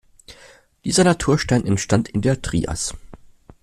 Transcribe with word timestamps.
Dieser 0.83 1.03
Naturstein 1.03 1.63
entstand 1.63 2.09
in 2.09 2.23
der 2.23 2.41
Trias. 2.41 2.95